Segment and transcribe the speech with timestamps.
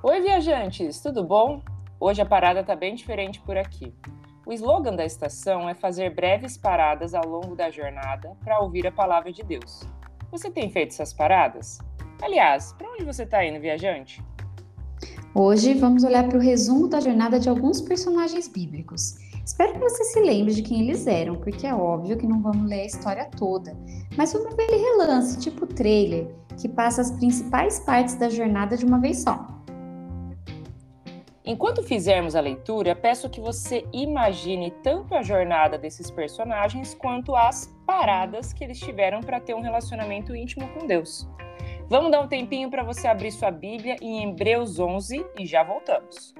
[0.00, 1.60] Oi, viajantes, tudo bom?
[1.98, 3.92] Hoje a parada está bem diferente por aqui.
[4.46, 8.92] O slogan da estação é fazer breves paradas ao longo da jornada para ouvir a
[8.92, 9.82] palavra de Deus.
[10.30, 11.80] Você tem feito essas paradas?
[12.22, 14.22] Aliás, para onde você está indo, viajante?
[15.34, 19.16] Hoje vamos olhar para o resumo da jornada de alguns personagens bíblicos.
[19.44, 22.70] Espero que você se lembre de quem eles eram, porque é óbvio que não vamos
[22.70, 23.76] ler a história toda,
[24.16, 28.84] mas vamos ver ele relance, tipo trailer, que passa as principais partes da jornada de
[28.84, 29.57] uma vez só.
[31.48, 37.74] Enquanto fizermos a leitura, peço que você imagine tanto a jornada desses personagens quanto as
[37.86, 41.26] paradas que eles tiveram para ter um relacionamento íntimo com Deus.
[41.88, 46.34] Vamos dar um tempinho para você abrir sua Bíblia em Hebreus 11 e já voltamos.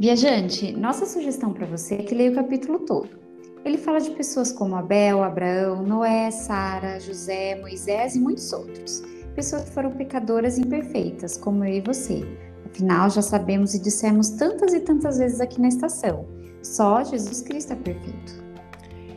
[0.00, 3.21] Viajante, nossa sugestão para você é que leia o capítulo todo.
[3.64, 9.02] Ele fala de pessoas como Abel, Abraão, Noé, Sara, José, Moisés e muitos outros.
[9.36, 12.26] Pessoas que foram pecadoras imperfeitas, como eu e você.
[12.66, 16.26] Afinal, já sabemos e dissemos tantas e tantas vezes aqui na estação:
[16.60, 18.42] só Jesus Cristo é perfeito.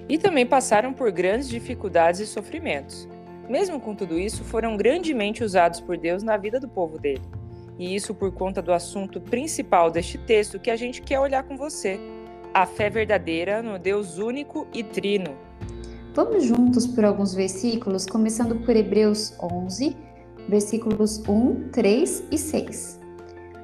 [0.08, 3.10] E também passaram por grandes dificuldades e sofrimentos.
[3.50, 7.22] Mesmo com tudo isso, foram grandemente usados por Deus na vida do povo dele.
[7.80, 11.58] E isso por conta do assunto principal deste texto que a gente quer olhar com
[11.58, 12.00] você
[12.56, 15.36] a fé verdadeira no Deus único e trino.
[16.14, 19.94] Vamos juntos por alguns versículos, começando por Hebreus 11,
[20.48, 23.05] versículos 1, 3 e 6.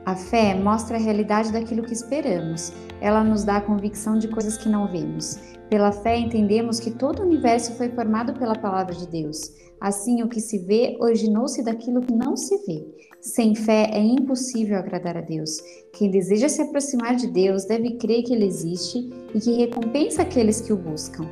[0.06, 2.74] A fé mostra a realidade daquilo que esperamos.
[3.00, 5.40] Ela nos dá a convicção de coisas que não vemos.
[5.70, 9.54] Pela fé entendemos que todo o universo foi formado pela palavra de Deus.
[9.80, 12.84] Assim, o que se vê originou-se daquilo que não se vê.
[13.20, 15.58] Sem fé é impossível agradar a Deus.
[15.94, 20.62] Quem deseja se aproximar de Deus deve crer que Ele existe e que recompensa aqueles
[20.62, 21.28] que o buscam.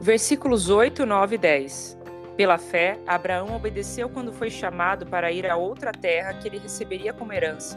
[0.00, 1.97] Versículos 8, 9 e 10.
[2.38, 7.12] Pela fé, Abraão obedeceu quando foi chamado para ir a outra terra que ele receberia
[7.12, 7.76] como herança.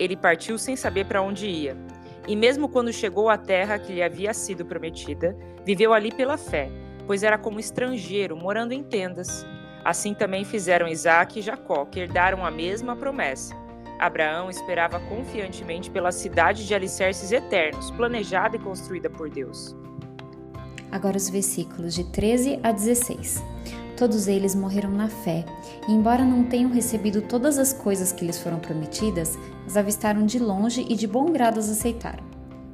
[0.00, 1.76] Ele partiu sem saber para onde ia.
[2.26, 6.68] E mesmo quando chegou à terra que lhe havia sido prometida, viveu ali pela fé,
[7.06, 9.46] pois era como estrangeiro, morando em tendas.
[9.84, 13.54] Assim também fizeram Isaac e Jacó, que herdaram a mesma promessa.
[13.96, 19.76] Abraão esperava confiantemente pela cidade de alicerces eternos, planejada e construída por Deus.
[20.90, 23.42] Agora os versículos de 13 a 16.
[23.96, 25.44] Todos eles morreram na fé,
[25.86, 30.38] e embora não tenham recebido todas as coisas que lhes foram prometidas, as avistaram de
[30.38, 32.24] longe e de bom grado as aceitaram.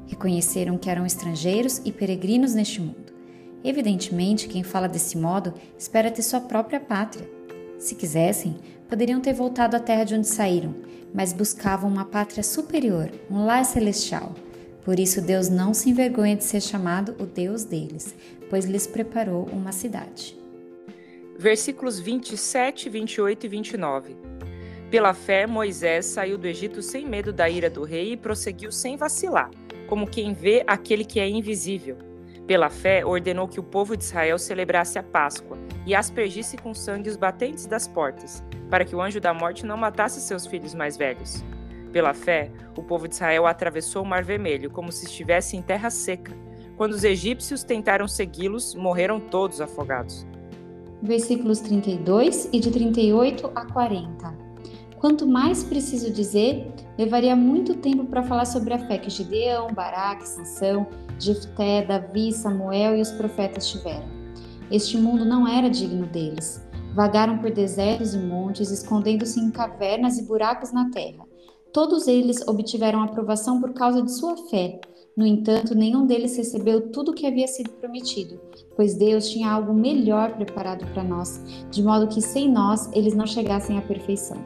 [0.07, 3.13] Reconheceram que eram estrangeiros e peregrinos neste mundo.
[3.65, 7.29] Evidentemente, quem fala desse modo espera ter sua própria pátria.
[7.79, 8.57] Se quisessem,
[8.89, 10.75] poderiam ter voltado à terra de onde saíram,
[11.13, 14.33] mas buscavam uma pátria superior, um lar celestial.
[14.87, 18.15] Por isso, Deus não se envergonha de ser chamado o Deus deles,
[18.49, 20.47] pois lhes preparou uma cidade
[21.39, 24.17] versículos 27, 28 e 29.
[24.91, 28.97] Pela fé, Moisés saiu do Egito sem medo da ira do rei e prosseguiu sem
[28.97, 29.51] vacilar,
[29.87, 31.99] como quem vê aquele que é invisível.
[32.47, 37.11] Pela fé, ordenou que o povo de Israel celebrasse a Páscoa e aspergisse com sangue
[37.11, 40.97] os batentes das portas, para que o anjo da morte não matasse seus filhos mais
[40.97, 41.45] velhos.
[41.93, 45.91] Pela fé, o povo de Israel atravessou o Mar Vermelho como se estivesse em terra
[45.91, 46.33] seca.
[46.77, 50.27] Quando os egípcios tentaram segui-los, morreram todos afogados
[51.03, 54.47] versículos 32 e de 38 a 40.
[54.99, 60.27] Quanto mais preciso dizer, levaria muito tempo para falar sobre a fé que Gideão, Baraque,
[60.27, 60.87] Sansão,
[61.19, 64.07] Jefté, Davi, Samuel e os profetas tiveram.
[64.71, 66.67] Este mundo não era digno deles.
[66.95, 71.25] Vagaram por desertos e montes, escondendo-se em cavernas e buracos na terra.
[71.77, 74.81] Todos eles obtiveram aprovação por causa de sua fé,
[75.15, 78.41] no entanto, nenhum deles recebeu tudo o que havia sido prometido,
[78.75, 81.39] pois Deus tinha algo melhor preparado para nós,
[81.71, 84.43] de modo que sem nós eles não chegassem à perfeição.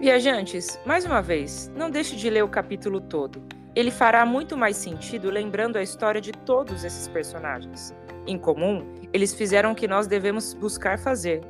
[0.00, 3.40] Viajantes, mais uma vez, não deixe de ler o capítulo todo.
[3.72, 7.94] Ele fará muito mais sentido lembrando a história de todos esses personagens.
[8.26, 11.42] Em comum, eles fizeram o que nós devemos buscar fazer: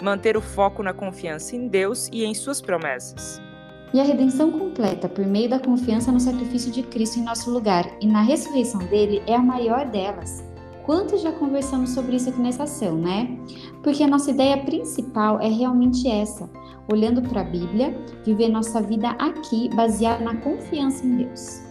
[0.00, 3.47] manter o foco na confiança em Deus e em suas promessas.
[3.92, 7.90] E a redenção completa por meio da confiança no sacrifício de Cristo em nosso lugar
[8.00, 10.44] e na ressurreição dele é a maior delas.
[10.84, 13.38] Quantos já conversamos sobre isso aqui na estação, né?
[13.82, 16.48] Porque a nossa ideia principal é realmente essa:
[16.90, 17.94] olhando para a Bíblia,
[18.24, 21.62] viver nossa vida aqui baseada na confiança em Deus.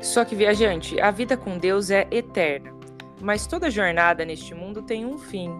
[0.00, 2.72] Só que, viajante, a vida com Deus é eterna,
[3.20, 5.50] mas toda jornada neste mundo tem um fim.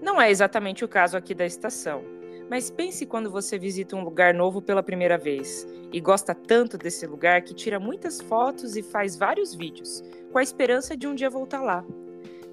[0.00, 2.13] Não é exatamente o caso aqui da estação.
[2.50, 7.06] Mas pense quando você visita um lugar novo pela primeira vez e gosta tanto desse
[7.06, 11.30] lugar que tira muitas fotos e faz vários vídeos, com a esperança de um dia
[11.30, 11.84] voltar lá.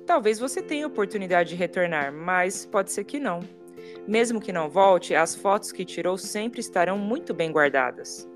[0.05, 3.39] Talvez você tenha oportunidade de retornar, mas pode ser que não.
[4.07, 8.27] Mesmo que não volte, as fotos que tirou sempre estarão muito bem guardadas.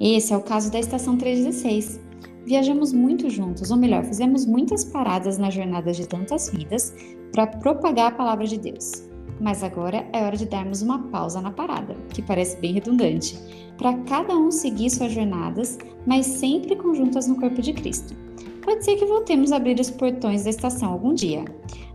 [0.00, 2.00] Esse é o caso da Estação 316.
[2.44, 6.94] Viajamos muito juntos, ou melhor, fizemos muitas paradas na jornada de tantas vidas
[7.32, 9.15] para propagar a palavra de Deus.
[9.40, 13.38] Mas agora é hora de darmos uma pausa na parada, que parece bem redundante,
[13.76, 18.14] para cada um seguir suas jornadas, mas sempre conjuntas no corpo de Cristo.
[18.62, 21.44] Pode ser que voltemos a abrir os portões da estação algum dia.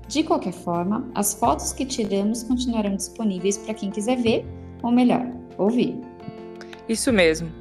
[0.07, 4.45] De qualquer forma, as fotos que tiramos continuarão disponíveis para quem quiser ver,
[4.83, 5.25] ou melhor,
[5.57, 5.99] ouvir.
[6.88, 7.51] Isso mesmo.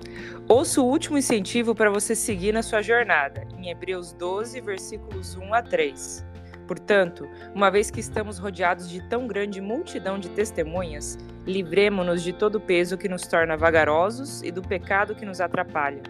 [0.49, 5.55] Ouça o último incentivo para você seguir na sua jornada, em Hebreus 12, versículos 1
[5.55, 6.30] a 3.
[6.71, 12.59] Portanto, uma vez que estamos rodeados de tão grande multidão de testemunhas, livremo-nos de todo
[12.59, 16.01] o peso que nos torna vagarosos e do pecado que nos atrapalha,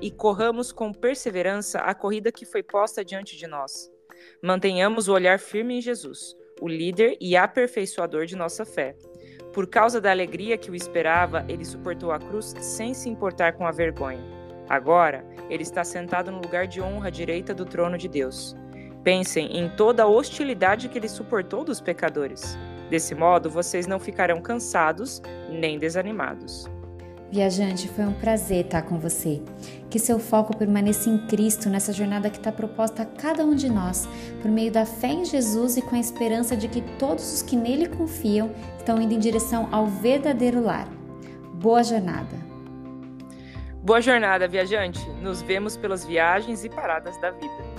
[0.00, 3.88] e corramos com perseverança a corrida que foi posta diante de nós.
[4.42, 8.96] Mantenhamos o olhar firme em Jesus, o líder e aperfeiçoador de nossa fé.
[9.52, 13.64] Por causa da alegria que o esperava, ele suportou a cruz sem se importar com
[13.64, 14.24] a vergonha.
[14.68, 18.56] Agora, ele está sentado no lugar de honra à direita do trono de Deus.
[19.08, 22.58] Pensem em toda a hostilidade que ele suportou dos pecadores.
[22.90, 26.66] Desse modo, vocês não ficarão cansados nem desanimados.
[27.32, 29.40] Viajante, foi um prazer estar com você.
[29.88, 33.70] Que seu foco permaneça em Cristo nessa jornada que está proposta a cada um de
[33.70, 34.06] nós,
[34.42, 37.56] por meio da fé em Jesus e com a esperança de que todos os que
[37.56, 40.86] nele confiam estão indo em direção ao verdadeiro lar.
[41.54, 42.36] Boa jornada!
[43.82, 45.00] Boa jornada, viajante!
[45.22, 47.77] Nos vemos pelas viagens e paradas da vida.